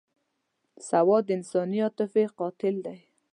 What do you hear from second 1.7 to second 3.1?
عاطفې قاتل دی.